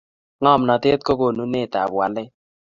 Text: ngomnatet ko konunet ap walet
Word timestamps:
ngomnatet 0.41 0.99
ko 1.05 1.11
konunet 1.19 1.73
ap 1.81 1.89
walet 1.97 2.29